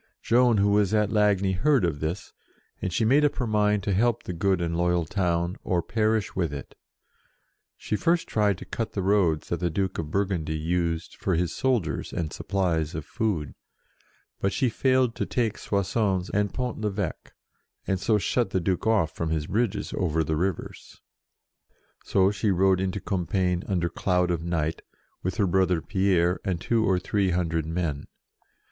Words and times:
Joan, 0.23 0.57
who 0.57 0.69
was 0.71 0.95
at 0.95 1.11
Lagny, 1.11 1.51
heard 1.51 1.85
of 1.85 1.99
this, 1.99 2.33
and 2.81 2.91
she 2.91 3.05
made 3.05 3.23
up 3.23 3.35
her 3.35 3.45
mind 3.45 3.83
to 3.83 3.93
help 3.93 4.23
the 4.23 4.33
good 4.33 4.59
and 4.59 4.75
loyal 4.75 5.05
town, 5.05 5.57
or 5.63 5.83
perish 5.83 6.35
with 6.35 6.51
it 6.51 6.73
She 7.77 7.95
first 7.95 8.27
tried 8.27 8.57
to 8.57 8.65
cut 8.65 8.93
the 8.93 9.03
roads 9.03 9.49
that 9.49 9.59
the 9.59 9.69
Duke 9.69 9.99
of 9.99 10.09
Burgundy 10.09 10.57
used 10.57 11.15
for 11.17 11.35
his 11.35 11.55
soldiers 11.55 12.11
and 12.13 12.33
supplies 12.33 12.95
of 12.95 13.05
food, 13.05 13.53
but 14.39 14.51
she 14.51 14.69
failed 14.69 15.13
to 15.17 15.25
take 15.27 15.59
Soissons 15.59 16.31
and 16.31 16.51
Pont 16.51 16.81
1'Iiveque, 16.81 17.29
and 17.85 17.99
so 17.99 18.17
shut 18.17 18.49
the 18.49 18.59
Duke 18.59 18.87
off 18.87 19.11
from 19.11 19.29
his 19.29 19.45
bridges 19.45 19.93
over 19.95 20.23
the 20.23 20.35
rivers. 20.35 20.99
So 22.05 22.31
she 22.31 22.49
rode 22.49 22.81
into 22.81 22.99
Compiegne 22.99 23.63
under 23.67 23.83
86 23.83 23.83
JOAN 23.83 23.83
OF 23.83 23.83
ARC 23.85 23.93
cloud 23.95 24.31
of 24.31 24.43
night, 24.43 24.81
with 25.21 25.35
her 25.37 25.45
brother 25.45 25.79
Pierre, 25.79 26.39
and 26.43 26.59
two 26.59 26.83
or 26.83 26.97
three 26.97 27.29
hundred 27.29 27.67
men. 27.67 28.07